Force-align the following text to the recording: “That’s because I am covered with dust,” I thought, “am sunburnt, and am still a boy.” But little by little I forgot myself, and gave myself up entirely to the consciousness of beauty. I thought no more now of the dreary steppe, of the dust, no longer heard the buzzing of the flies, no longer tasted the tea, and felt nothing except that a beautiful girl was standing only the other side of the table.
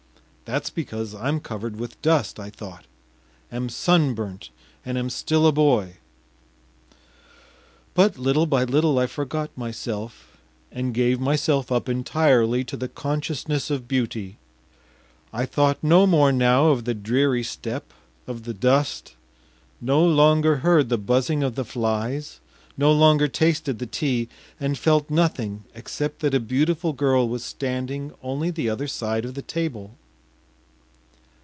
“That’s 0.59 0.69
because 0.69 1.15
I 1.15 1.29
am 1.29 1.39
covered 1.39 1.77
with 1.77 2.01
dust,” 2.01 2.37
I 2.37 2.49
thought, 2.49 2.83
“am 3.53 3.69
sunburnt, 3.69 4.49
and 4.85 4.97
am 4.97 5.09
still 5.09 5.47
a 5.47 5.53
boy.” 5.53 5.95
But 7.93 8.17
little 8.17 8.45
by 8.45 8.65
little 8.65 8.99
I 8.99 9.07
forgot 9.07 9.49
myself, 9.57 10.35
and 10.69 10.93
gave 10.93 11.21
myself 11.21 11.71
up 11.71 11.87
entirely 11.87 12.65
to 12.65 12.75
the 12.75 12.89
consciousness 12.89 13.71
of 13.71 13.87
beauty. 13.87 14.39
I 15.31 15.45
thought 15.45 15.81
no 15.81 16.05
more 16.05 16.33
now 16.33 16.67
of 16.67 16.83
the 16.83 16.93
dreary 16.93 17.43
steppe, 17.43 17.93
of 18.27 18.43
the 18.43 18.53
dust, 18.53 19.13
no 19.79 20.03
longer 20.05 20.57
heard 20.57 20.89
the 20.89 20.97
buzzing 20.97 21.43
of 21.43 21.55
the 21.55 21.63
flies, 21.63 22.41
no 22.77 22.91
longer 22.91 23.29
tasted 23.29 23.79
the 23.79 23.85
tea, 23.87 24.27
and 24.59 24.77
felt 24.77 25.09
nothing 25.09 25.63
except 25.73 26.19
that 26.19 26.33
a 26.35 26.41
beautiful 26.41 26.91
girl 26.91 27.29
was 27.29 27.41
standing 27.45 28.11
only 28.21 28.51
the 28.51 28.69
other 28.69 28.89
side 28.89 29.23
of 29.23 29.35
the 29.35 29.41
table. 29.41 29.95